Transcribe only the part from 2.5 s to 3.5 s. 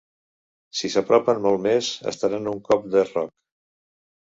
a un cop de roc.